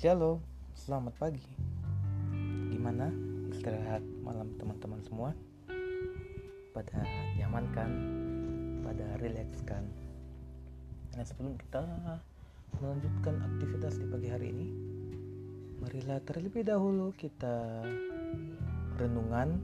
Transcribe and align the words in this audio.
Shalom, 0.00 0.40
selamat 0.72 1.12
pagi. 1.20 1.44
Gimana 2.72 3.12
istirahat 3.52 4.00
malam 4.24 4.48
teman-teman 4.56 4.96
semua? 5.04 5.36
Pada 6.72 7.04
nyaman 7.36 7.68
kan? 7.76 7.90
Pada 8.80 9.20
rileks 9.20 9.60
kan? 9.68 9.84
Nah 11.12 11.20
sebelum 11.20 11.52
kita 11.60 11.84
melanjutkan 12.80 13.44
aktivitas 13.44 14.00
di 14.00 14.08
pagi 14.08 14.32
hari 14.32 14.46
ini, 14.48 14.66
marilah 15.84 16.16
terlebih 16.24 16.64
dahulu 16.64 17.12
kita 17.12 17.84
renungan 18.96 19.60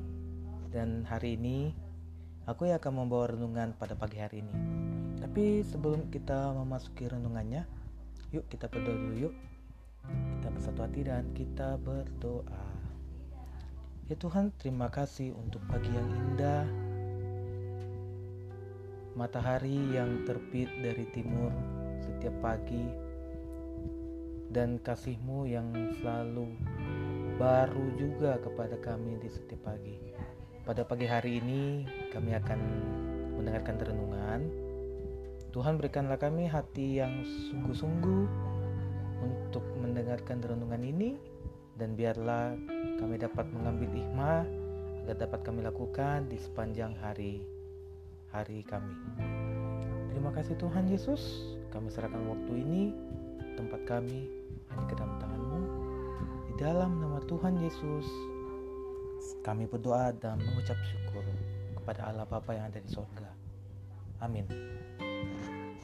dan 0.68 1.09
hari 1.09 1.41
ini 1.41 1.73
aku 2.45 2.68
yang 2.68 2.77
akan 2.77 2.93
membawa 2.93 3.32
renungan 3.32 3.73
pada 3.73 3.96
pagi 3.96 4.21
hari 4.21 4.45
ini. 4.45 4.57
Tapi 5.16 5.65
sebelum 5.65 6.12
kita 6.12 6.52
memasuki 6.52 7.09
renungannya, 7.09 7.65
yuk 8.37 8.45
kita 8.52 8.68
berdoa 8.68 9.01
dulu 9.01 9.32
yuk. 9.32 9.55
Kita 10.09 10.48
bersatu 10.55 10.80
hati 10.87 11.01
dan 11.02 11.30
kita 11.34 11.77
berdoa. 11.83 12.66
Ya 14.06 14.15
Tuhan, 14.15 14.55
terima 14.55 14.87
kasih 14.87 15.34
untuk 15.34 15.59
pagi 15.66 15.91
yang 15.91 16.06
indah. 16.06 16.65
Matahari 19.19 19.74
yang 19.91 20.23
terbit 20.23 20.70
dari 20.79 21.09
timur 21.10 21.51
setiap 21.98 22.37
pagi 22.38 22.87
dan 24.55 24.79
kasihmu 24.79 25.51
yang 25.51 25.74
selalu 25.98 26.54
baru 27.37 27.87
juga 27.98 28.38
kepada 28.38 28.79
kami 28.79 29.18
di 29.18 29.29
setiap 29.29 29.66
pagi. 29.66 29.98
Pada 30.62 30.82
pagi 30.87 31.07
hari 31.07 31.43
ini 31.43 31.87
kami 32.15 32.32
akan 32.34 32.60
mendengarkan 33.37 33.77
renungan. 33.82 34.41
Tuhan 35.52 35.77
berikanlah 35.77 36.18
kami 36.21 36.46
hati 36.46 37.01
yang 37.01 37.24
sungguh-sungguh 37.51 38.55
mendengarkan 40.16 40.56
renungan 40.56 40.80
ini 40.80 41.10
dan 41.76 41.92
biarlah 41.92 42.56
kami 42.96 43.20
dapat 43.20 43.52
mengambil 43.52 43.84
hikmah 43.92 44.48
agar 45.04 45.16
dapat 45.20 45.45
kami 45.45 45.60
lakukan 45.60 46.24
di 46.32 46.40
sepanjang 46.40 46.96
hari 47.04 47.45
hari 48.32 48.64
kami. 48.64 48.96
Terima 50.09 50.32
kasih 50.32 50.56
Tuhan 50.56 50.88
Yesus, 50.88 51.20
kami 51.68 51.92
serahkan 51.92 52.24
waktu 52.32 52.52
ini, 52.64 52.82
tempat 53.60 53.84
kami 53.84 54.24
hanya 54.72 54.84
ke 54.88 54.96
dalam 54.96 55.20
tangan-Mu. 55.20 55.60
Di 56.48 56.52
dalam 56.64 56.96
nama 56.96 57.20
Tuhan 57.28 57.60
Yesus, 57.60 58.09
kami 59.44 59.68
berdoa 59.68 60.16
dan 60.16 60.40
mengucap 60.40 60.80
syukur 60.96 61.28
kepada 61.76 62.09
Allah 62.09 62.24
Bapa 62.24 62.56
yang 62.56 62.72
ada 62.72 62.80
di 62.80 62.88
sorga. 62.88 63.28
Amin. 64.25 64.48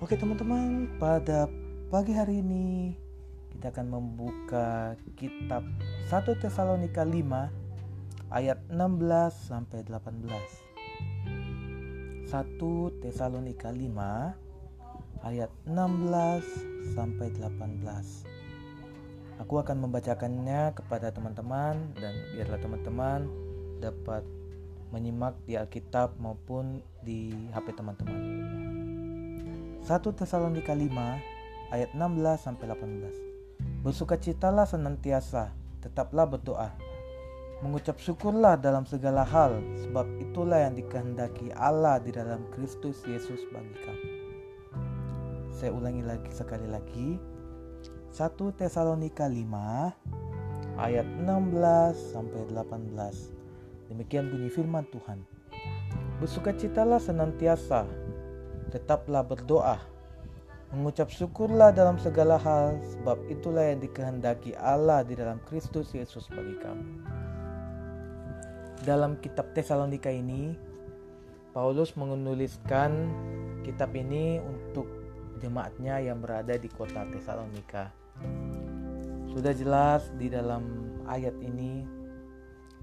Oke 0.00 0.16
teman-teman, 0.16 0.88
pada 0.96 1.52
pagi 1.92 2.16
hari 2.16 2.40
ini 2.40 2.96
kita 3.62 3.78
akan 3.78 3.94
membuka 3.94 4.98
kitab 5.14 5.62
1 6.10 6.42
Tesalonika 6.42 7.06
5 7.06 8.34
ayat 8.34 8.58
16 8.66 8.74
sampai 9.30 9.86
18. 9.86 12.26
1 12.26 12.58
Tesalonika 12.98 13.70
5 13.70 14.34
ayat 15.22 15.46
16 15.70 16.90
sampai 16.90 17.30
18. 17.38 19.46
Aku 19.46 19.62
akan 19.62 19.78
membacakannya 19.78 20.74
kepada 20.74 21.14
teman-teman 21.14 21.94
dan 21.94 22.18
biarlah 22.34 22.58
teman-teman 22.58 23.30
dapat 23.78 24.26
menyimak 24.90 25.38
di 25.46 25.54
Alkitab 25.54 26.18
maupun 26.18 26.82
di 27.06 27.30
HP 27.54 27.78
teman-teman. 27.78 28.18
1 29.86 30.18
Tesalonika 30.18 30.74
5 30.74 31.70
ayat 31.70 31.94
16 31.94 32.42
sampai 32.42 32.66
18. 32.66 33.31
Bersukacitalah 33.82 34.62
senantiasa, 34.62 35.50
tetaplah 35.82 36.22
berdoa. 36.22 36.70
Mengucap 37.66 37.98
syukurlah 37.98 38.54
dalam 38.54 38.86
segala 38.86 39.26
hal, 39.26 39.58
sebab 39.82 40.06
itulah 40.22 40.62
yang 40.62 40.78
dikehendaki 40.78 41.50
Allah 41.58 41.98
di 41.98 42.14
dalam 42.14 42.46
Kristus 42.54 43.02
Yesus 43.10 43.42
bagi 43.50 43.74
kamu. 43.82 44.08
Saya 45.50 45.74
ulangi 45.74 46.06
lagi 46.06 46.30
sekali 46.30 46.70
lagi. 46.70 47.18
1 48.14 48.54
Tesalonika 48.54 49.26
5 49.26 50.78
ayat 50.78 51.06
16 51.26 52.14
sampai 52.14 52.38
18. 52.54 53.90
Demikian 53.90 54.30
bunyi 54.30 54.46
firman 54.46 54.86
Tuhan. 54.94 55.26
Bersukacitalah 56.22 57.02
senantiasa, 57.02 57.90
tetaplah 58.70 59.26
berdoa 59.26 59.82
Mengucap 60.72 61.12
syukurlah 61.12 61.68
dalam 61.68 62.00
segala 62.00 62.40
hal, 62.40 62.80
sebab 62.96 63.20
itulah 63.28 63.60
yang 63.60 63.84
dikehendaki 63.84 64.56
Allah 64.56 65.04
di 65.04 65.12
dalam 65.12 65.36
Kristus 65.44 65.92
Yesus 65.92 66.32
bagi 66.32 66.56
kamu. 66.64 66.86
Dalam 68.80 69.20
kitab 69.20 69.52
Tesalonika 69.52 70.08
ini, 70.08 70.56
Paulus 71.52 71.92
menuliskan 71.92 73.12
kitab 73.68 73.92
ini 73.92 74.40
untuk 74.40 74.88
jemaatnya 75.44 76.00
yang 76.00 76.24
berada 76.24 76.56
di 76.56 76.72
kota 76.72 77.04
Tesalonika. 77.12 77.92
Sudah 79.28 79.52
jelas 79.52 80.08
di 80.16 80.32
dalam 80.32 80.88
ayat 81.04 81.36
ini, 81.44 81.84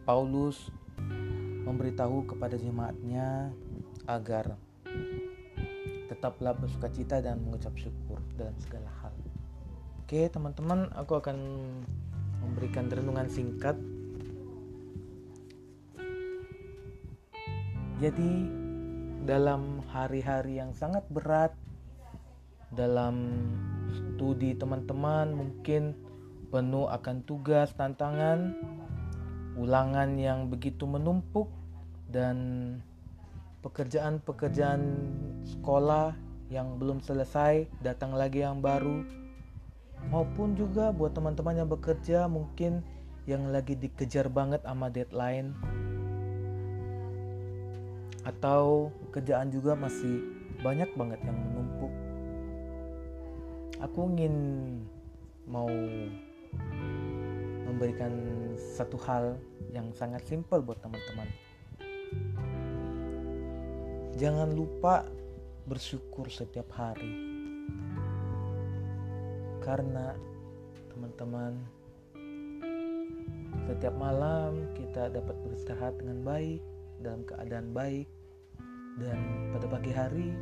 Paulus 0.06 0.70
memberitahu 1.66 2.30
kepada 2.30 2.54
jemaatnya 2.54 3.50
agar 4.06 4.69
tetaplah 6.20 6.52
bersuka 6.52 6.92
cita 6.92 7.24
dan 7.24 7.40
mengucap 7.40 7.72
syukur 7.80 8.20
dalam 8.36 8.52
segala 8.60 8.92
hal. 9.00 9.16
Oke, 10.04 10.28
teman-teman, 10.28 10.92
aku 10.92 11.16
akan 11.16 11.38
memberikan 12.44 12.92
renungan 12.92 13.32
singkat. 13.32 13.80
Jadi, 18.04 18.52
dalam 19.24 19.80
hari-hari 19.96 20.60
yang 20.60 20.76
sangat 20.76 21.08
berat, 21.08 21.56
dalam 22.76 23.40
studi 23.96 24.60
teman-teman 24.60 25.32
mungkin 25.32 25.96
penuh 26.52 26.92
akan 26.92 27.24
tugas, 27.24 27.72
tantangan, 27.80 28.60
ulangan 29.56 30.20
yang 30.20 30.52
begitu 30.52 30.84
menumpuk, 30.84 31.48
dan 32.12 32.36
pekerjaan-pekerjaan 33.64 34.82
sekolah 35.46 36.16
yang 36.50 36.82
belum 36.82 37.00
selesai, 37.04 37.70
datang 37.86 38.18
lagi 38.18 38.42
yang 38.42 38.58
baru, 38.60 39.06
maupun 40.10 40.58
juga 40.58 40.90
buat 40.90 41.14
teman-teman 41.14 41.62
yang 41.62 41.70
bekerja 41.70 42.26
mungkin 42.26 42.82
yang 43.30 43.54
lagi 43.54 43.78
dikejar 43.78 44.32
banget 44.32 44.66
sama 44.66 44.90
deadline. 44.90 45.54
Atau 48.26 48.90
kerjaan 49.14 49.54
juga 49.54 49.78
masih 49.78 50.26
banyak 50.66 50.90
banget 50.98 51.22
yang 51.24 51.38
menumpuk. 51.38 51.94
Aku 53.80 54.12
ingin 54.12 54.36
mau 55.48 55.70
memberikan 57.70 58.12
satu 58.58 58.98
hal 59.06 59.38
yang 59.72 59.94
sangat 59.94 60.26
simpel 60.26 60.60
buat 60.66 60.82
teman-teman. 60.82 61.30
Jangan 64.20 64.52
lupa 64.52 65.08
bersyukur 65.70 66.26
setiap 66.34 66.66
hari. 66.74 67.14
Karena 69.62 70.18
teman-teman 70.90 71.54
setiap 73.70 73.94
malam 73.94 74.66
kita 74.74 75.14
dapat 75.14 75.38
beristirahat 75.46 75.94
dengan 76.02 76.26
baik 76.26 76.58
dalam 77.06 77.22
keadaan 77.22 77.70
baik 77.70 78.10
dan 78.98 79.54
pada 79.54 79.70
pagi 79.70 79.94
hari 79.94 80.34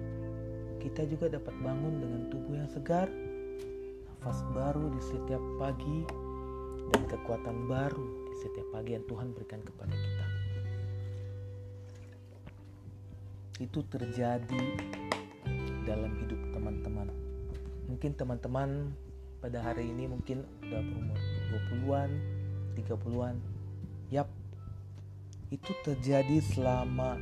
kita 0.80 1.04
juga 1.12 1.36
dapat 1.36 1.52
bangun 1.60 2.00
dengan 2.00 2.22
tubuh 2.32 2.56
yang 2.56 2.72
segar, 2.72 3.12
nafas 4.08 4.40
baru 4.56 4.88
di 4.96 5.02
setiap 5.04 5.44
pagi 5.60 6.08
dan 6.96 7.04
kekuatan 7.12 7.68
baru 7.68 8.08
di 8.32 8.36
setiap 8.48 8.68
pagi 8.72 8.96
yang 8.96 9.04
Tuhan 9.12 9.36
berikan 9.36 9.60
kepada 9.60 9.92
kita. 9.92 10.26
itu 13.58 13.82
terjadi 13.90 14.66
dalam 15.88 16.12
hidup 16.20 16.38
teman-teman. 16.52 17.08
Mungkin 17.88 18.12
teman-teman 18.20 18.92
pada 19.40 19.64
hari 19.64 19.88
ini 19.88 20.12
mungkin 20.12 20.44
udah 20.68 20.82
berumur 20.84 21.20
20-an, 21.72 22.12
30-an. 22.76 23.36
Yap, 24.12 24.28
itu 25.48 25.72
terjadi 25.88 26.44
selama 26.44 27.16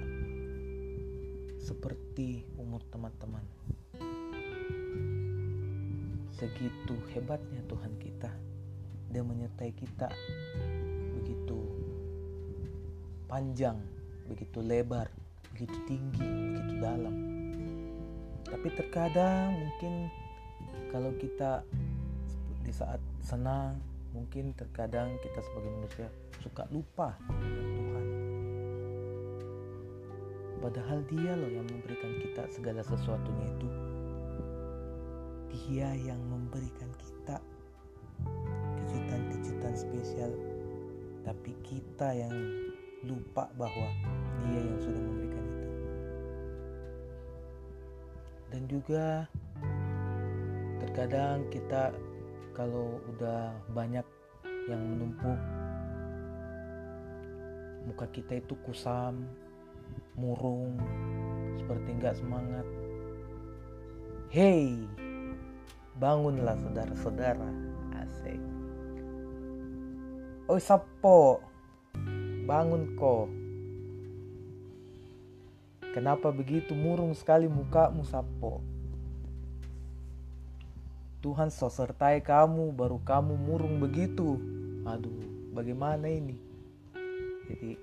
seperti 1.61 2.41
umur 2.57 2.81
teman-teman. 2.89 3.45
Segitu 6.33 6.97
hebatnya 7.13 7.61
Tuhan 7.69 7.93
kita. 8.01 8.33
Dia 9.13 9.21
menyertai 9.21 9.71
kita 9.71 10.09
begitu 11.21 11.61
panjang, 13.29 13.77
begitu 14.27 14.59
lebar, 14.59 15.07
begitu 15.53 15.77
tinggi, 15.85 16.25
begitu 16.25 16.73
dalam. 16.81 17.34
Tapi 18.45 18.67
terkadang 18.77 19.57
mungkin 19.57 20.09
kalau 20.93 21.11
kita 21.17 21.65
di 22.65 22.73
saat 22.73 23.01
senang, 23.21 23.77
mungkin 24.15 24.55
terkadang 24.55 25.17
kita 25.21 25.43
sebagai 25.43 25.71
manusia 25.75 26.07
suka 26.39 26.63
lupa 26.69 27.17
Tuhan. 27.27 28.07
Padahal 30.61 30.99
dia 31.05 31.33
loh 31.37 31.51
yang 31.51 31.67
memberikan 31.67 32.11
kita 32.21 32.47
segala 32.49 32.81
sesuatunya 32.81 33.45
itu. 33.53 33.69
Dia 35.51 35.93
yang 35.93 36.21
memberikan 36.25 36.89
kita 37.01 37.37
kejutan-kejutan 38.81 39.73
spesial. 39.77 40.31
Tapi 41.25 41.51
kita 41.65 42.13
yang 42.13 42.33
lupa 43.05 43.49
bahwa 43.57 43.89
dia 44.45 44.61
yang 44.61 44.79
sudah 44.81 45.01
memberikan 45.01 45.24
dan 48.55 48.71
juga 48.71 49.27
terkadang 50.79 51.43
kita 51.51 51.91
kalau 52.55 53.03
udah 53.11 53.51
banyak 53.75 54.07
yang 54.71 54.79
menumpuk 54.79 55.35
muka 57.83 58.07
kita 58.15 58.39
itu 58.39 58.55
kusam 58.63 59.27
murung 60.15 60.79
seperti 61.59 61.99
nggak 61.99 62.15
semangat. 62.15 62.63
Hey 64.31 64.87
bangunlah 65.99 66.55
saudara-saudara. 66.55 67.51
Asik. 67.99 68.39
Oi 70.47 70.63
sapo. 70.63 71.43
Bangun 72.47 72.95
ko 72.95 73.27
kenapa 75.95 76.27
begitu 76.35 76.75
murung 76.75 77.15
sekali 77.15 77.47
mukamu 77.47 78.03
sapo 78.03 78.59
Tuhan 81.25 81.49
sertai 81.49 82.21
kamu 82.21 82.69
baru 82.77 83.01
kamu 83.01 83.33
murung 83.33 83.81
begitu. 83.81 84.37
Aduh 84.85 85.25
bagaimana 85.57 86.05
ini? 86.05 86.37
Jadi 87.49 87.73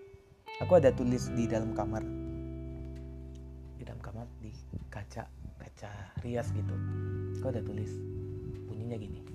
aku 0.62 0.78
ada 0.78 0.94
tulis 0.94 1.26
di 1.34 1.50
dalam 1.50 1.74
kamar. 1.74 2.06
Di 3.74 3.82
dalam 3.82 3.98
kamar 3.98 4.30
di 4.38 4.54
kaca 4.86 5.26
kaca 5.58 5.90
rias 6.22 6.54
gitu. 6.54 6.70
Aku 7.42 7.50
ada 7.50 7.58
tulis. 7.66 7.90
Bunyinya 8.70 8.94
gini. 8.94 9.26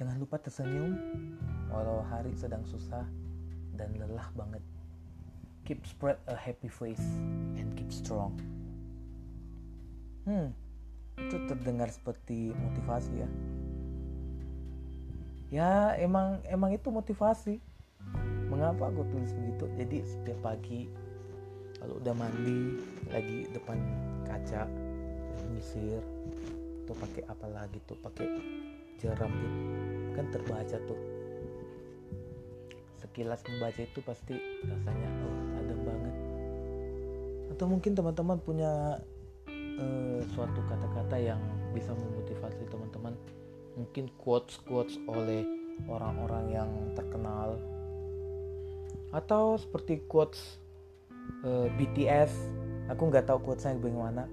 Jangan 0.00 0.16
lupa 0.16 0.40
tersenyum 0.40 0.96
walau 1.68 2.00
hari 2.00 2.32
sedang 2.32 2.64
susah 2.64 3.04
dan 3.76 3.92
lelah 3.92 4.32
banget 4.32 4.64
keep 5.70 5.86
spread 5.86 6.18
a 6.26 6.34
happy 6.34 6.66
face 6.66 7.06
and 7.54 7.70
keep 7.78 7.94
strong. 7.94 8.34
Hmm 10.26 10.50
itu 11.20 11.36
terdengar 11.44 11.88
seperti 11.92 12.56
motivasi 12.56 13.12
ya. 13.20 13.28
Ya 15.50 15.72
emang 15.98 16.40
emang 16.48 16.72
itu 16.72 16.88
motivasi. 16.88 17.60
Mengapa 18.48 18.90
aku 18.90 19.06
tulis 19.10 19.30
begitu? 19.34 19.64
Jadi 19.78 19.98
setiap 20.02 20.38
pagi 20.42 20.90
kalau 21.78 21.98
udah 22.02 22.14
mandi 22.16 22.82
lagi 23.08 23.48
depan 23.50 23.78
kaca 24.26 24.68
nyisir 25.54 26.02
tuh 26.84 26.96
pakai 26.98 27.22
apa 27.30 27.46
lagi 27.46 27.78
tuh 27.88 27.96
pakai 28.02 28.26
gel 29.00 29.14
rambut 29.18 29.52
kan 30.18 30.26
terbaca 30.34 30.76
tuh. 30.86 31.00
Sekilas 33.00 33.42
membaca 33.48 33.80
itu 33.80 34.00
pasti 34.04 34.36
rasanya 34.66 35.08
oh 35.24 35.49
atau 37.60 37.68
mungkin 37.68 37.92
teman-teman 37.92 38.40
punya 38.40 38.96
uh, 39.52 40.20
suatu 40.32 40.64
kata-kata 40.64 41.20
yang 41.20 41.36
bisa 41.76 41.92
memotivasi 41.92 42.64
teman-teman? 42.72 43.12
Mungkin 43.76 44.08
quotes-quotes 44.16 44.96
oleh 45.04 45.44
orang-orang 45.84 46.56
yang 46.56 46.70
terkenal. 46.96 47.60
Atau 49.12 49.60
seperti 49.60 50.00
quotes 50.08 50.56
uh, 51.44 51.68
eh, 51.68 51.76
BTS 51.76 52.32
aku 52.88 53.12
nggak 53.12 53.28
tahu 53.28 53.52
quotesnya 53.52 53.76
bagaimana. 53.76 54.24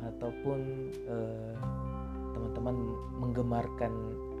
Ataupun 0.00 0.58
uh, 1.04 1.52
teman-teman 2.32 2.96
menggemarkan 3.20 3.92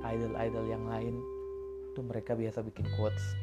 idol-idol 0.08 0.64
yang 0.64 0.88
lain. 0.88 1.12
Itu 1.92 2.00
mereka 2.08 2.32
biasa 2.32 2.64
bikin 2.64 2.88
quotes. 2.96 3.36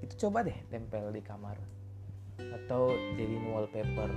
Itu 0.00 0.16
coba 0.24 0.40
deh 0.40 0.56
tempel 0.72 1.12
di 1.12 1.20
kamar 1.20 1.73
atau 2.38 2.94
jadiin 3.18 3.50
wallpaper 3.50 4.10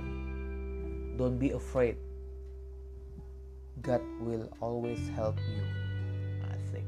Don't 1.18 1.34
be 1.34 1.50
afraid. 1.50 1.98
God 3.82 3.98
will 4.22 4.46
always 4.62 5.02
help 5.18 5.34
you. 5.50 5.66
Asik. 6.46 6.86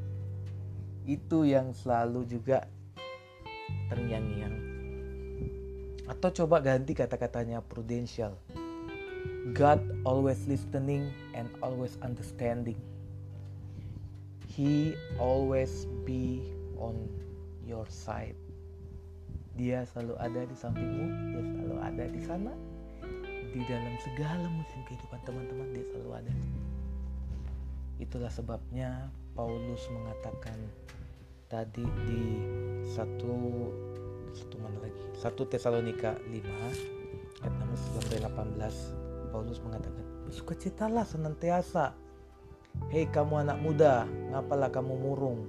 Itu 1.03 1.43
yang 1.43 1.75
selalu 1.75 2.31
juga 2.31 2.71
terngiang-ngiang. 3.91 4.55
Atau 6.07 6.31
coba 6.31 6.63
ganti 6.63 6.95
kata-katanya 6.95 7.59
prudential. 7.59 8.39
God 9.51 9.83
always 10.07 10.47
listening 10.47 11.11
and 11.35 11.51
always 11.59 11.99
understanding. 11.99 12.79
He 14.47 14.95
always 15.19 15.91
be 16.07 16.55
on 16.79 17.11
your 17.67 17.91
side. 17.91 18.39
Dia 19.61 19.85
selalu 19.85 20.17
ada 20.17 20.41
di 20.49 20.57
sampingmu, 20.57 21.07
dia 21.37 21.43
selalu 21.45 21.77
ada 21.85 22.05
di 22.09 22.21
sana. 22.25 22.53
Di 23.53 23.61
dalam 23.69 23.95
segala 24.01 24.49
musim 24.49 24.81
kehidupan 24.89 25.21
teman-teman 25.29 25.69
dia 25.77 25.85
selalu 25.93 26.11
ada. 26.17 26.33
Itulah 28.01 28.33
sebabnya 28.33 29.13
Paulus 29.37 29.85
mengatakan 29.93 30.57
tadi 31.53 31.85
di 32.09 32.25
satu 32.89 33.37
satu 34.33 34.57
mana 34.65 34.81
lagi? 34.81 34.97
Satu 35.21 35.45
Tesalonika 35.45 36.17
5 36.25 37.45
ayat 37.45 37.53
6 37.53 38.01
sampai 38.01 38.17
18 38.25 39.29
Paulus 39.29 39.61
mengatakan 39.61 40.05
bersukacitalah 40.25 41.05
senantiasa. 41.05 41.93
Hei 42.89 43.05
kamu 43.13 43.45
anak 43.45 43.61
muda 43.61 44.09
ngapalah 44.33 44.73
kamu 44.73 44.97
murung? 44.97 45.45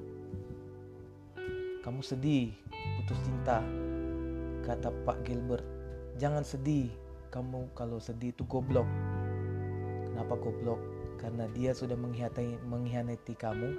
Kamu 1.79 2.03
sedih 2.03 2.51
putus 2.99 3.15
cinta 3.23 3.63
kata 4.63 4.93
Pak 5.03 5.25
Gilbert 5.25 5.65
jangan 6.19 6.45
sedih 6.45 6.91
kamu 7.31 7.71
kalau 7.73 7.95
sedih 7.97 8.35
itu 8.35 8.43
goblok. 8.43 8.85
Kenapa 10.11 10.35
goblok? 10.35 10.83
Karena 11.15 11.47
dia 11.55 11.71
sudah 11.71 11.95
mengkhianati, 11.95 12.59
mengkhianati 12.67 13.33
kamu. 13.39 13.69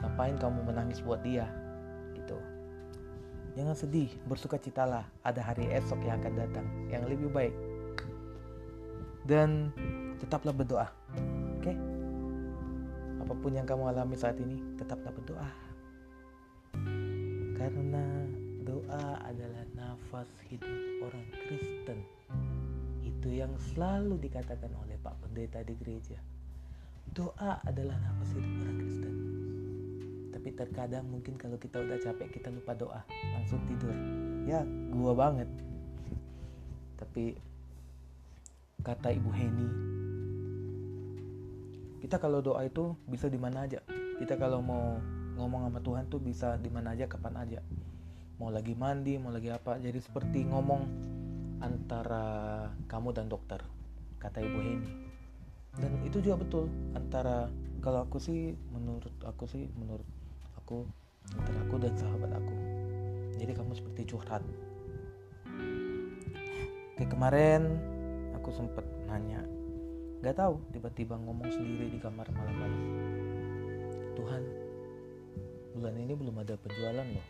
Ngapain 0.00 0.40
kamu 0.40 0.64
menangis 0.64 1.04
buat 1.04 1.20
dia? 1.20 1.44
Gitu. 2.16 2.40
Jangan 3.60 3.76
sedih, 3.76 4.08
bersuka 4.24 4.56
citalah. 4.56 5.04
Ada 5.20 5.44
hari 5.44 5.68
esok 5.68 6.00
yang 6.00 6.16
akan 6.24 6.32
datang 6.32 6.66
yang 6.88 7.04
lebih 7.04 7.28
baik. 7.28 7.52
Dan 9.28 9.68
tetaplah 10.16 10.56
berdoa. 10.56 10.88
Oke? 11.60 11.70
Okay? 11.70 11.76
Apa 13.20 13.32
pun 13.36 13.52
yang 13.52 13.68
kamu 13.68 13.92
alami 13.92 14.16
saat 14.16 14.40
ini, 14.40 14.64
tetaplah 14.80 15.12
berdoa. 15.12 15.48
Karena 17.54 18.04
doa 18.64 19.04
adalah 19.28 19.64
nafas 20.14 20.46
hidup 20.46 20.70
orang 21.02 21.26
Kristen 21.34 22.06
itu 23.02 23.34
yang 23.34 23.50
selalu 23.74 24.14
dikatakan 24.22 24.70
oleh 24.78 24.94
Pak 25.02 25.18
Pendeta 25.18 25.58
di 25.66 25.74
gereja. 25.74 26.22
Doa 27.10 27.58
adalah 27.66 27.98
nafas 27.98 28.30
hidup 28.38 28.62
orang 28.62 28.78
Kristen. 28.78 29.14
Tapi 30.30 30.48
terkadang 30.54 31.10
mungkin 31.10 31.34
kalau 31.34 31.58
kita 31.58 31.82
udah 31.82 31.98
capek 31.98 32.30
kita 32.30 32.54
lupa 32.54 32.78
doa, 32.78 33.02
langsung 33.34 33.58
tidur. 33.66 33.90
Ya, 34.46 34.62
gua 34.94 35.18
banget. 35.18 35.50
Tapi 36.94 37.34
kata 38.86 39.18
Ibu 39.18 39.30
Heni, 39.34 39.68
kita 42.06 42.22
kalau 42.22 42.38
doa 42.38 42.62
itu 42.62 42.94
bisa 43.10 43.26
di 43.26 43.40
mana 43.42 43.66
aja. 43.66 43.82
Kita 44.22 44.38
kalau 44.38 44.62
mau 44.62 44.94
ngomong 45.42 45.66
sama 45.66 45.82
Tuhan 45.82 46.06
tuh 46.06 46.22
bisa 46.22 46.54
di 46.62 46.70
mana 46.70 46.94
aja, 46.94 47.10
kapan 47.10 47.34
aja. 47.34 47.58
Mau 48.34 48.50
lagi 48.50 48.74
mandi, 48.74 49.14
mau 49.14 49.30
lagi 49.30 49.46
apa. 49.54 49.78
Jadi 49.78 50.02
seperti 50.02 50.42
ngomong 50.50 50.82
antara 51.62 52.66
kamu 52.90 53.14
dan 53.14 53.30
dokter 53.30 53.62
kata 54.18 54.42
ibu 54.42 54.58
Heni. 54.58 54.90
Dan 55.78 56.02
itu 56.02 56.18
juga 56.18 56.42
betul 56.42 56.66
antara 56.98 57.46
kalau 57.78 58.02
aku 58.02 58.18
sih 58.18 58.58
menurut 58.74 59.14
aku 59.22 59.46
sih 59.46 59.70
menurut 59.78 60.06
aku 60.58 60.82
antara 61.30 61.58
aku 61.62 61.74
dan 61.78 61.94
sahabat 61.94 62.30
aku. 62.34 62.54
Jadi 63.38 63.52
kamu 63.54 63.72
seperti 63.78 64.02
curhat. 64.10 64.42
Kayak 66.98 67.10
kemarin 67.10 67.62
aku 68.34 68.50
sempet 68.50 68.86
nanya 69.06 69.46
nggak 70.22 70.40
tahu 70.40 70.56
tiba-tiba 70.74 71.14
ngomong 71.20 71.54
sendiri 71.54 71.86
di 71.86 71.98
kamar 72.02 72.26
malam-malam. 72.34 72.82
Tuhan 74.18 74.42
bulan 75.78 75.94
ini 76.02 76.14
belum 76.18 76.34
ada 76.42 76.54
penjualan 76.58 77.06
loh 77.06 77.26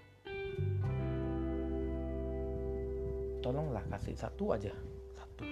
tolonglah 3.45 3.85
kasih 3.93 4.17
satu 4.17 4.57
aja. 4.57 4.73
Satu. 5.13 5.45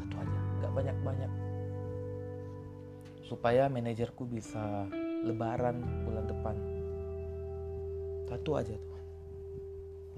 Satu 0.00 0.14
aja. 0.16 0.38
Nggak 0.64 0.72
banyak 0.72 0.96
banyak 1.04 1.32
supaya 3.28 3.68
manajerku 3.68 4.24
bisa 4.24 4.88
lebaran 5.28 5.84
bulan 6.08 6.24
depan. 6.24 6.56
Satu 8.24 8.56
aja 8.56 8.72
Tuhan 8.72 9.04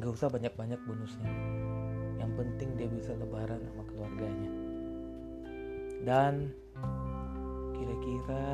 Gak 0.01 0.17
usah 0.17 0.31
banyak-banyak 0.31 0.81
bonusnya. 0.87 1.31
Yang 2.23 2.33
penting 2.39 2.69
dia 2.79 2.89
bisa 2.89 3.13
lebaran 3.19 3.61
sama 3.67 3.83
keluarganya. 3.91 4.51
Dan 6.07 6.55
kira-kira 7.77 8.47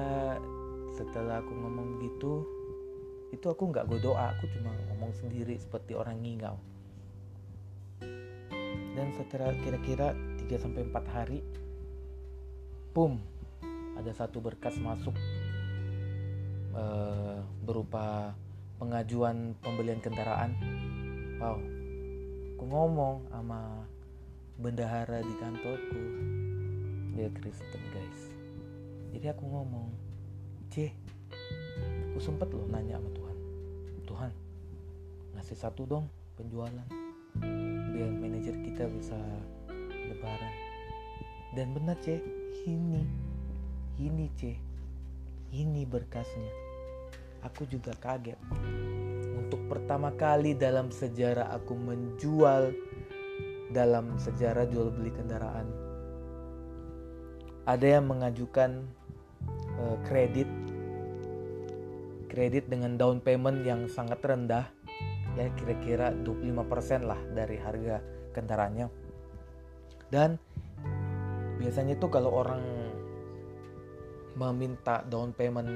setelah 0.96 1.44
aku 1.44 1.52
ngomong 1.52 2.00
gitu 2.02 2.42
itu 3.34 3.46
aku 3.52 3.68
nggak 3.68 3.84
gue 3.90 4.00
doa 4.00 4.32
aku 4.32 4.48
cuma 4.54 4.70
ngomong 4.88 5.12
sendiri 5.12 5.58
seperti 5.58 5.92
orang 5.98 6.22
ngingau 6.22 6.56
dan 8.96 9.12
setelah 9.12 9.52
kira-kira 9.60 10.16
3 10.40 10.56
sampai 10.56 10.88
4 10.88 10.96
hari 11.12 11.44
pum 12.96 13.20
ada 14.00 14.08
satu 14.16 14.40
berkas 14.40 14.80
masuk 14.80 15.12
uh, 16.72 17.44
berupa 17.60 18.32
pengajuan 18.80 19.52
pembelian 19.60 20.00
kendaraan. 20.00 20.56
Wow 21.36 21.60
aku 22.56 22.64
ngomong 22.72 23.28
sama 23.28 23.84
bendahara 24.56 25.20
di 25.20 25.34
kantorku. 25.36 26.02
Dia 27.12 27.28
Kristen 27.36 27.84
guys. 27.92 28.32
Jadi 29.12 29.28
aku 29.28 29.44
ngomong 29.44 29.92
C 30.72 30.88
aku 32.12 32.18
sempet 32.24 32.48
loh 32.48 32.64
nanya 32.72 32.96
sama 32.96 33.12
Tuhan. 33.12 33.38
Tuhan 34.08 34.32
ngasih 35.36 35.56
satu 35.60 35.84
dong 35.84 36.08
penjualan 36.40 36.88
biar 37.96 38.12
manajer 38.12 38.52
kita 38.60 38.84
bisa 38.92 39.16
lebaran. 39.88 40.54
Dan 41.56 41.72
benar 41.72 41.96
C 42.04 42.20
ini 42.68 43.08
ini 43.96 44.28
C 44.36 44.52
ini 45.56 45.88
berkasnya. 45.88 46.52
Aku 47.48 47.64
juga 47.64 47.96
kaget. 47.96 48.36
Untuk 49.40 49.64
pertama 49.72 50.12
kali 50.12 50.52
dalam 50.52 50.92
sejarah 50.92 51.56
aku 51.56 51.72
menjual 51.72 52.76
dalam 53.72 54.20
sejarah 54.20 54.68
jual 54.68 54.92
beli 54.94 55.10
kendaraan 55.10 55.86
ada 57.66 57.98
yang 57.98 58.06
mengajukan 58.06 58.86
uh, 59.82 59.98
kredit 60.06 60.46
kredit 62.30 62.70
dengan 62.70 62.94
down 62.94 63.18
payment 63.18 63.66
yang 63.66 63.90
sangat 63.90 64.22
rendah 64.22 64.70
ya 65.36 65.52
kira-kira 65.54 66.10
25% 66.24 67.04
lah 67.04 67.20
dari 67.30 67.60
harga 67.60 68.00
kendaraannya. 68.32 68.86
Dan 70.08 70.40
biasanya 71.60 71.94
itu 71.96 72.06
kalau 72.08 72.32
orang 72.32 72.62
meminta 74.36 75.04
down 75.08 75.32
payment 75.32 75.68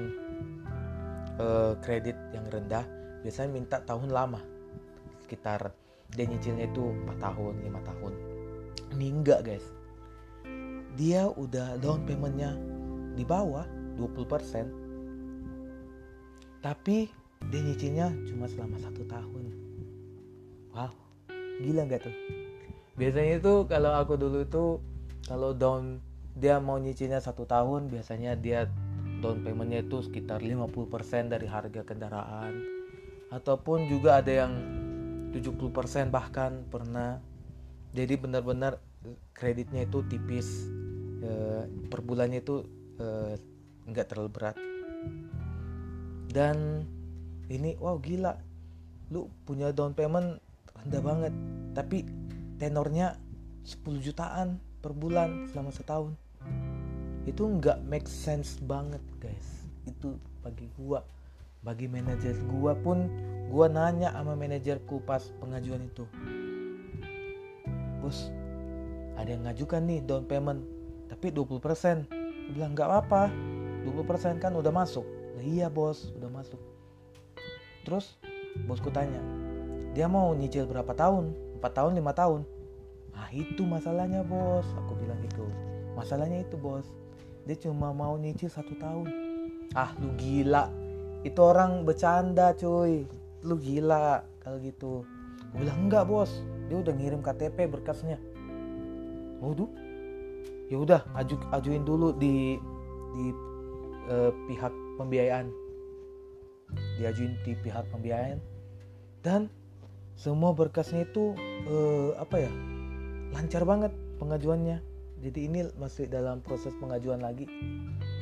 uh, 1.41 1.73
kredit 1.81 2.13
yang 2.33 2.45
rendah 2.49 2.85
biasanya 3.21 3.49
minta 3.53 3.77
tahun 3.85 4.09
lama. 4.09 4.41
Sekitar 5.21 5.71
dia 6.11 6.27
nyicilnya 6.27 6.67
itu 6.67 6.91
4 7.07 7.21
tahun 7.21 7.53
5 7.63 7.87
tahun. 7.87 8.13
Ini 8.97 9.07
enggak 9.07 9.39
guys. 9.47 9.65
Dia 10.99 11.29
udah 11.31 11.79
down 11.79 12.03
paymentnya 12.03 12.57
di 13.15 13.23
bawah 13.23 13.63
20% 13.95 14.81
tapi 16.61 17.09
dia 17.49 17.61
nyicilnya 17.63 18.07
cuma 18.29 18.45
selama 18.45 18.77
satu 18.77 19.01
tahun. 19.07 19.45
Wow 20.75 21.01
gila 21.61 21.85
nggak 21.85 22.01
tuh? 22.09 22.15
Biasanya 22.97 23.33
itu 23.39 23.53
kalau 23.69 23.91
aku 23.95 24.17
dulu 24.17 24.43
itu 24.43 24.65
kalau 25.29 25.53
down 25.53 26.01
dia 26.35 26.57
mau 26.57 26.81
nyicilnya 26.81 27.21
satu 27.21 27.45
tahun 27.45 27.87
biasanya 27.87 28.35
dia 28.35 28.67
down 29.21 29.45
paymentnya 29.45 29.85
itu 29.85 30.01
sekitar 30.01 30.41
50% 30.41 31.29
dari 31.31 31.47
harga 31.47 31.81
kendaraan. 31.85 32.53
Ataupun 33.31 33.87
juga 33.87 34.19
ada 34.19 34.33
yang 34.33 34.53
70% 35.31 36.11
bahkan 36.11 36.67
pernah. 36.67 37.21
Jadi 37.95 38.19
benar-benar 38.19 38.81
kreditnya 39.31 39.87
itu 39.87 40.03
tipis. 40.07 40.67
E, 41.21 41.31
per 41.87 42.01
bulannya 42.03 42.43
itu 42.43 42.65
eh, 42.99 43.39
nggak 43.87 44.07
terlalu 44.11 44.29
berat. 44.35 44.57
Dan 46.27 46.87
ini 47.51 47.75
wow 47.77 47.99
gila. 47.99 48.39
Lu 49.11 49.27
punya 49.43 49.75
down 49.75 49.91
payment 49.91 50.39
rendah 50.71 51.03
banget. 51.03 51.33
Tapi 51.75 52.07
tenornya 52.55 53.19
10 53.67 53.99
jutaan 53.99 54.57
per 54.79 54.95
bulan 54.95 55.51
selama 55.51 55.71
setahun. 55.75 56.15
Itu 57.27 57.45
nggak 57.45 57.83
make 57.85 58.07
sense 58.07 58.57
banget 58.63 59.03
guys. 59.19 59.67
Itu 59.83 60.15
bagi 60.39 60.71
gua. 60.79 61.03
Bagi 61.61 61.85
manajer 61.91 62.39
gua 62.49 62.73
pun 62.73 63.11
gua 63.51 63.67
nanya 63.67 64.15
sama 64.15 64.33
manajerku 64.33 65.03
pas 65.03 65.21
pengajuan 65.43 65.85
itu. 65.85 66.07
Bos 67.99 68.31
ada 69.19 69.29
yang 69.29 69.45
ngajukan 69.45 69.85
nih 69.85 69.99
down 70.01 70.25
payment 70.25 70.65
tapi 71.11 71.29
20% 71.29 72.09
dia 72.09 72.51
bilang 72.55 72.73
nggak 72.73 72.87
apa-apa 72.89 73.29
20% 73.85 74.41
kan 74.41 74.55
udah 74.57 74.73
masuk. 74.73 75.05
Nah, 75.37 75.43
iya 75.45 75.69
bos 75.69 76.09
udah 76.17 76.31
masuk 76.31 76.70
terus 77.83 78.17
bosku 78.67 78.91
tanya 78.91 79.19
dia 79.91 80.07
mau 80.07 80.31
nyicil 80.31 80.63
berapa 80.71 80.95
tahun? 80.95 81.35
4 81.59 81.67
tahun 81.67 81.91
5 81.99 82.15
tahun? 82.15 82.41
Ah 83.11 83.27
itu 83.35 83.67
masalahnya 83.67 84.23
bos 84.23 84.63
aku 84.79 84.95
bilang 84.95 85.19
gitu. 85.27 85.43
Masalahnya 85.99 86.47
itu 86.47 86.55
bos 86.55 86.87
dia 87.43 87.57
cuma 87.59 87.91
mau 87.91 88.15
nyicil 88.15 88.47
satu 88.47 88.71
tahun. 88.79 89.07
Ah 89.75 89.91
lu 89.99 90.15
gila. 90.15 90.71
Itu 91.27 91.43
orang 91.43 91.83
bercanda 91.83 92.55
cuy. 92.55 93.03
Lu 93.43 93.59
gila 93.59 94.23
kalau 94.39 94.57
gitu. 94.63 95.03
Gue 95.51 95.67
bilang 95.67 95.91
enggak 95.91 96.07
bos. 96.07 96.31
Dia 96.71 96.79
udah 96.79 96.93
ngirim 96.95 97.19
KTP 97.19 97.67
berkasnya. 97.67 98.15
Tuh 99.43 99.67
ya 100.71 100.79
udah 100.79 101.03
aju 101.19 101.35
ajuin 101.51 101.83
dulu 101.83 102.15
di 102.15 102.55
di 103.11 103.25
uh, 104.07 104.31
pihak 104.47 104.71
pembiayaan 104.95 105.51
diajuin 107.01 107.33
di 107.41 107.57
pihak 107.57 107.89
pembiayaan. 107.89 108.39
Dan 109.21 109.49
semua 110.17 110.53
berkasnya 110.53 111.05
itu 111.09 111.33
uh, 111.65 112.13
apa 112.17 112.45
ya 112.45 112.51
lancar 113.33 113.65
banget 113.65 113.93
pengajuannya. 114.21 114.81
Jadi 115.21 115.39
ini 115.45 115.59
masih 115.77 116.09
dalam 116.09 116.41
proses 116.41 116.73
pengajuan 116.77 117.21
lagi. 117.21 117.49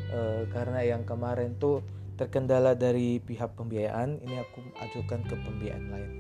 Uh, 0.10 0.48
karena 0.52 0.84
yang 0.84 1.04
kemarin 1.06 1.56
tuh 1.60 1.84
terkendala 2.18 2.76
dari 2.76 3.24
pihak 3.24 3.56
pembiayaan 3.56 4.20
ini 4.26 4.36
aku 4.42 4.60
ajukan 4.84 5.24
ke 5.28 5.36
pembiayaan 5.40 5.86
lain. 5.92 6.12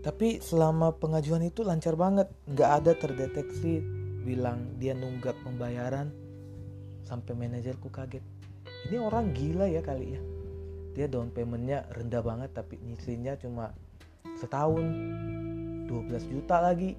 Tapi 0.00 0.40
selama 0.40 0.96
pengajuan 0.96 1.44
itu 1.44 1.62
lancar 1.62 1.94
banget. 1.94 2.26
Nggak 2.50 2.70
ada 2.82 2.92
terdeteksi 2.98 3.84
bilang 4.26 4.74
dia 4.82 4.94
nunggak 4.94 5.38
pembayaran. 5.46 6.10
Sampai 7.06 7.34
manajerku 7.34 7.90
kaget. 7.90 8.22
Ini 8.90 9.02
orang 9.02 9.34
gila 9.34 9.66
ya 9.66 9.82
kali 9.82 10.14
ya 10.14 10.22
dia 10.94 11.06
down 11.06 11.30
paymentnya 11.30 11.86
rendah 11.94 12.22
banget 12.22 12.50
tapi 12.54 12.78
nyisinya 12.82 13.38
cuma 13.38 13.74
setahun. 14.38 14.84
12 15.90 16.06
juta 16.30 16.62
lagi 16.62 16.94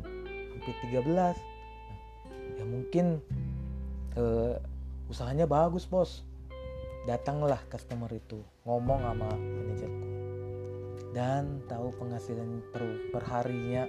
hampir 0.52 0.76
13 0.92 2.60
ya 2.60 2.66
mungkin 2.68 3.24
uh, 4.20 4.60
usahanya 5.08 5.48
bagus 5.48 5.88
bos. 5.88 6.28
Datanglah 7.08 7.64
customer 7.72 8.12
itu 8.12 8.44
ngomong 8.68 9.00
sama 9.00 9.32
manajerku. 9.32 10.08
Dan 11.16 11.64
tahu 11.72 11.92
penghasilan 12.00 12.60
per, 12.76 12.84
perharinya 13.16 13.88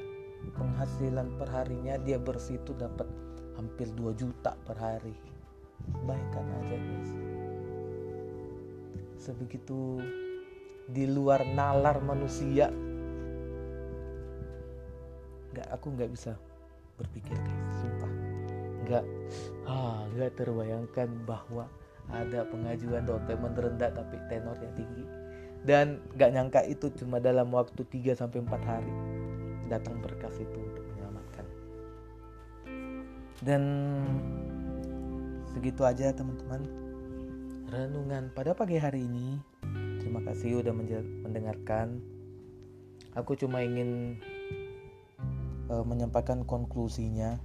penghasilan 0.55 1.39
perharinya 1.39 1.95
dia 2.03 2.19
bersih 2.19 2.59
itu 2.59 2.75
dapat 2.79 3.07
hampir 3.59 3.91
2 3.95 4.15
juta 4.15 4.55
per 4.63 4.79
hari. 4.79 5.15
Bayangkan 6.07 6.47
aja 6.63 6.79
guys 6.79 7.42
sebegitu 9.23 10.03
di 10.91 11.07
luar 11.07 11.47
nalar 11.47 12.03
manusia. 12.03 12.67
Nggak 15.55 15.69
aku 15.71 15.87
nggak 15.95 16.11
bisa 16.11 16.35
berpikir 16.99 17.39
guys 17.39 17.75
sumpah. 17.79 18.13
Nggak 18.83 19.05
ah 19.71 20.03
nggak 20.11 20.35
terbayangkan 20.35 21.09
bahwa 21.23 21.71
ada 22.11 22.43
pengajuan 22.51 23.07
payment 23.07 23.55
rendah 23.55 23.95
tapi 23.95 24.19
tenornya 24.27 24.71
tinggi. 24.75 25.07
Dan 25.63 26.03
nggak 26.19 26.31
nyangka 26.35 26.61
itu 26.67 26.91
cuma 26.99 27.23
dalam 27.23 27.55
waktu 27.55 27.87
3 27.87 28.19
sampai 28.19 28.43
4 28.43 28.51
hari 28.67 28.95
datang 29.71 30.03
berkas 30.03 30.35
itu 30.43 30.59
untuk 30.59 30.83
menyelamatkan. 30.91 31.47
Dan 33.39 33.63
segitu 35.55 35.87
aja 35.87 36.11
teman-teman 36.11 36.67
renungan 37.73 38.29
pada 38.37 38.53
pagi 38.53 38.77
hari 38.77 39.09
ini. 39.09 39.41
Terima 39.97 40.21
kasih 40.21 40.61
udah 40.61 40.77
mendengarkan. 41.25 42.05
Aku 43.17 43.33
cuma 43.33 43.65
ingin 43.65 44.21
uh, 45.73 45.81
menyampaikan 45.81 46.45
konklusinya. 46.45 47.41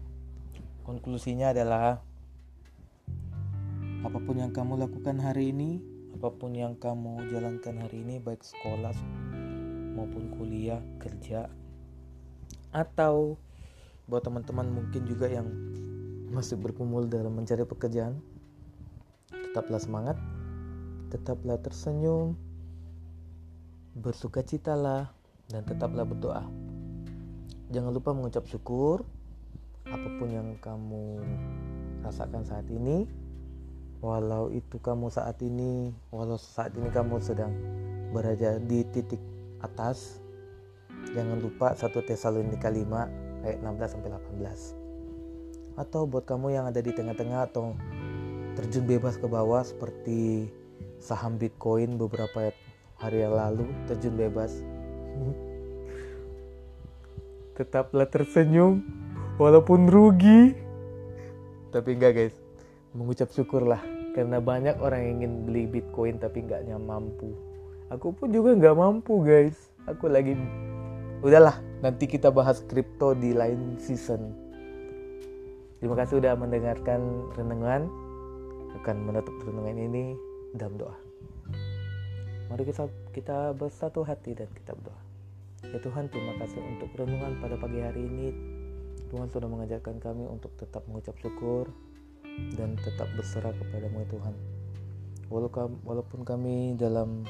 Konklusinya 0.83 1.55
adalah 1.55 2.03
apa 4.03 4.19
pun 4.19 4.35
yang 4.35 4.51
kamu 4.51 4.83
lakukan 4.83 5.15
hari 5.23 5.55
ini, 5.55 5.79
apa 6.19 6.27
pun 6.35 6.51
yang 6.51 6.75
kamu 6.75 7.23
jalankan 7.31 7.87
hari 7.87 8.03
ini 8.03 8.19
baik 8.19 8.43
sekolah 8.43 8.95
maupun 9.95 10.27
kuliah 10.35 10.83
kerja 10.99 11.47
atau 12.75 13.39
buat 14.11 14.27
teman-teman 14.27 14.67
mungkin 14.75 15.07
juga 15.07 15.31
yang 15.31 15.47
masih 16.35 16.59
berkumul 16.59 17.07
dalam 17.07 17.31
mencari 17.31 17.63
pekerjaan 17.63 18.19
tetaplah 19.57 19.81
semangat 19.81 20.17
tetaplah 21.09 21.57
tersenyum 21.57 22.37
bersuka 23.97 24.45
citalah 24.45 25.09
dan 25.49 25.65
tetaplah 25.65 26.05
berdoa. 26.05 26.45
Jangan 27.73 27.89
lupa 27.89 28.13
mengucap 28.13 28.45
syukur. 28.45 29.01
Apa 29.89 30.13
pun 30.21 30.29
yang 30.29 30.61
kamu 30.61 31.25
rasakan 32.05 32.45
saat 32.45 32.69
ini 32.69 33.09
walau 33.97 34.53
itu 34.53 34.77
kamu 34.77 35.09
saat 35.09 35.41
ini 35.41 35.89
walau 36.13 36.37
saat 36.37 36.77
ini 36.77 36.93
kamu 36.93 37.17
sedang 37.17 37.49
berada 38.13 38.61
di 38.61 38.85
titik 38.93 39.17
atas 39.65 40.21
jangan 41.17 41.41
lupa 41.41 41.73
satu 41.73 42.05
Tesalonika 42.05 42.69
5 42.69 42.85
ayat 43.41 43.57
16 43.65 43.97
sampai 43.97 44.13
18 44.37 45.81
atau 45.81 46.05
buat 46.05 46.29
kamu 46.29 46.61
yang 46.61 46.69
ada 46.69 46.77
di 46.77 46.93
tengah-tengah 46.93 47.49
atau 47.49 47.73
terjun 48.57 48.89
bebas 48.89 49.21
ke 49.21 49.29
bawah 49.29 49.61
seperti 49.61 50.49
saham 50.97 51.37
Bitcoin 51.37 52.01
beberapa 52.01 52.49
hari 52.97 53.21
yang 53.21 53.37
lalu 53.37 53.69
terjun 53.85 54.17
bebas. 54.17 54.57
Tetaplah 57.61 58.09
tersenyum 58.09 58.81
walaupun 59.37 59.85
rugi. 59.85 60.57
Tapi 61.69 61.93
enggak 61.93 62.13
guys. 62.17 62.35
Mengucap 62.97 63.29
syukurlah 63.29 63.77
karena 64.17 64.41
banyak 64.41 64.81
orang 64.81 65.05
yang 65.05 65.13
ingin 65.21 65.33
beli 65.45 65.63
bitcoin 65.69 66.17
tapi 66.17 66.41
nggak 66.41 66.65
mampu. 66.81 67.37
Aku 67.93 68.09
pun 68.09 68.33
juga 68.33 68.57
nggak 68.57 68.73
mampu 68.73 69.21
guys. 69.21 69.69
Aku 69.85 70.09
lagi 70.09 70.33
udahlah 71.21 71.61
nanti 71.85 72.09
kita 72.09 72.33
bahas 72.33 72.65
kripto 72.65 73.13
di 73.13 73.37
lain 73.37 73.77
season. 73.77 74.33
Terima 75.77 75.93
kasih 75.93 76.17
sudah 76.17 76.33
mendengarkan 76.33 77.29
renungan 77.37 78.06
akan 78.81 78.95
menutup 79.05 79.33
renungan 79.43 79.77
ini 79.77 80.05
dalam 80.55 80.77
doa 80.77 80.95
mari 82.47 82.63
kita 82.63 82.87
kita 83.11 83.37
bersatu 83.57 84.05
hati 84.07 84.37
dan 84.37 84.47
kita 84.55 84.77
berdoa 84.77 85.01
ya 85.73 85.79
Tuhan 85.83 86.07
terima 86.13 86.33
kasih 86.39 86.61
untuk 86.63 86.89
renungan 86.95 87.41
pada 87.43 87.59
pagi 87.59 87.81
hari 87.83 88.01
ini 88.07 88.27
Tuhan 89.07 89.31
sudah 89.31 89.47
mengajarkan 89.47 90.03
kami 90.03 90.27
untuk 90.27 90.51
tetap 90.59 90.83
mengucap 90.89 91.15
syukur 91.23 91.71
dan 92.59 92.75
tetap 92.77 93.07
berserah 93.15 93.53
kepadamu 93.55 94.03
ya 94.03 94.07
Tuhan. 94.11 94.35
Walaupun 95.83 96.21
kami 96.23 96.75
dalam 96.79 97.23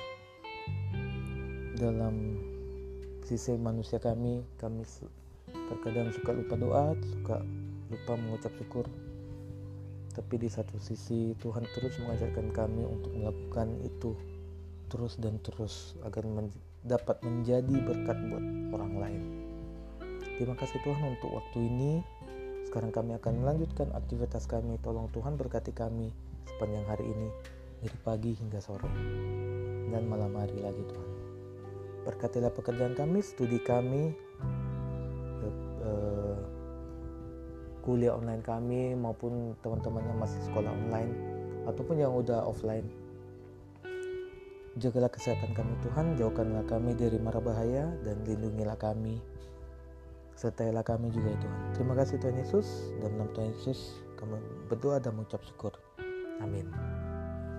dalam 1.77 2.37
sisi 3.25 3.53
manusia 3.57 4.01
kami, 4.01 4.41
kami 4.57 4.83
terkadang 5.49 6.09
suka 6.13 6.31
lupa 6.33 6.55
doa, 6.57 6.85
suka 7.01 7.41
lupa 7.89 8.13
mengucap 8.17 8.53
syukur. 8.57 8.85
Tapi 10.17 10.33
di 10.41 10.49
satu 10.49 10.81
sisi 10.81 11.37
Tuhan 11.37 11.61
terus 11.77 12.01
mengajarkan 12.01 12.49
kami 12.49 12.81
untuk 12.81 13.13
melakukan 13.13 13.69
itu 13.85 14.17
terus 14.89 15.21
dan 15.21 15.37
terus 15.45 15.93
agar 16.01 16.25
men 16.25 16.49
dapat 16.81 17.21
menjadi 17.21 17.75
berkat 17.85 18.17
buat 18.31 18.45
orang 18.73 18.93
lain. 18.97 19.21
Terima 20.41 20.57
kasih 20.57 20.81
Tuhan 20.81 21.17
untuk 21.17 21.37
waktu 21.37 21.57
ini. 21.61 22.01
Sekarang 22.65 22.89
kami 22.89 23.13
akan 23.15 23.33
melanjutkan 23.45 23.93
aktivitas 23.93 24.49
kami. 24.49 24.81
Tolong 24.81 25.07
Tuhan 25.13 25.37
berkati 25.37 25.69
kami 25.69 26.09
sepanjang 26.49 26.85
hari 26.89 27.05
ini 27.05 27.27
dari 27.85 27.97
pagi 28.01 28.31
hingga 28.33 28.57
sore 28.57 28.89
dan 29.93 30.03
malam 30.09 30.33
hari 30.33 30.57
lagi 30.57 30.81
Tuhan. 30.81 31.09
Berkatilah 32.07 32.51
pekerjaan 32.55 32.95
kami, 32.95 33.19
studi 33.19 33.59
kami, 33.59 34.15
uh, 35.83 36.16
kuliah 37.87 38.11
online 38.11 38.43
kami 38.43 38.91
maupun 38.99 39.55
teman-teman 39.63 40.03
yang 40.03 40.19
masih 40.19 40.43
sekolah 40.51 40.67
online 40.67 41.15
ataupun 41.63 41.95
yang 41.95 42.11
udah 42.11 42.43
offline. 42.43 42.83
Jagalah 44.75 45.07
kesehatan 45.07 45.55
kami 45.55 45.73
Tuhan, 45.81 46.19
jauhkanlah 46.19 46.67
kami 46.67 46.93
dari 46.99 47.15
mara 47.17 47.39
bahaya 47.39 47.87
dan 48.03 48.19
lindungilah 48.27 48.75
kami 48.75 49.23
sertailah 50.37 50.85
kami 50.85 51.09
juga 51.09 51.33
ya 51.33 51.39
Tuhan. 51.41 51.59
Terima 51.73 51.93
kasih 51.97 52.15
Tuhan 52.21 52.37
Yesus 52.37 52.67
dan 53.01 53.09
dalam 53.17 53.29
Tuhan 53.33 53.49
Yesus 53.57 53.79
kami 54.21 54.37
berdoa 54.69 55.01
dan 55.01 55.17
mengucap 55.17 55.41
syukur. 55.41 55.73
Amin. 56.45 56.69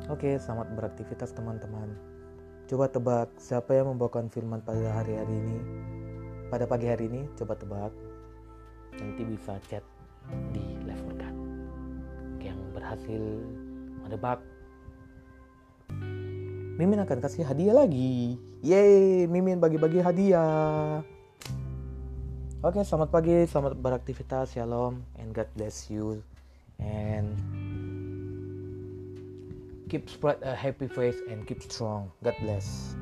Oke, 0.07 0.38
selamat 0.38 0.79
beraktivitas 0.79 1.35
teman-teman. 1.35 1.99
Coba 2.71 2.87
tebak 2.87 3.35
siapa 3.43 3.75
yang 3.75 3.91
membawakan 3.91 4.31
firman 4.31 4.62
pada 4.62 4.95
hari-hari 4.95 5.35
ini. 5.35 5.59
Pada 6.49 6.71
pagi 6.71 6.87
hari 6.87 7.11
ini, 7.11 7.27
coba 7.35 7.59
tebak. 7.59 7.93
Nanti 8.95 9.27
bisa 9.27 9.59
chat 9.67 9.98
di 10.53 10.67
level 10.85 11.12
kan. 11.17 11.35
Yang 12.43 12.61
berhasil 12.75 13.23
menebak 14.05 14.41
Mimin 16.79 17.03
akan 17.03 17.19
kasih 17.19 17.43
hadiah 17.43 17.75
lagi. 17.75 18.38
Yeay, 18.62 19.27
Mimin 19.27 19.59
bagi-bagi 19.59 19.99
hadiah. 19.99 21.03
Oke, 22.62 22.83
selamat 22.83 23.11
pagi, 23.11 23.47
selamat 23.47 23.79
beraktivitas, 23.79 24.55
shalom, 24.55 25.03
and 25.19 25.31
God 25.31 25.47
bless 25.55 25.87
you, 25.91 26.23
and 26.83 27.38
keep 29.87 30.11
spread 30.11 30.43
a 30.43 30.59
happy 30.59 30.91
face 30.91 31.23
and 31.31 31.47
keep 31.47 31.62
strong. 31.62 32.11
God 32.23 32.35
bless. 32.43 32.99